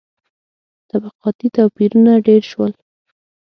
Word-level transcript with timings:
•طبقاتي 0.89 1.47
توپیرونه 1.55 2.11
ډېر 2.27 2.41
شول. 2.51 2.71